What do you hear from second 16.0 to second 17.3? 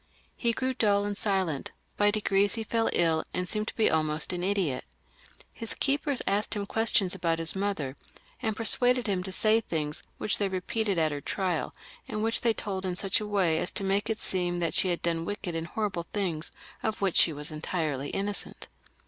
things of which